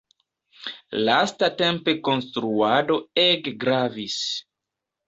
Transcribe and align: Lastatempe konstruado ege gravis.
Lastatempe 1.09 1.95
konstruado 2.09 2.99
ege 3.27 3.57
gravis. 3.67 4.23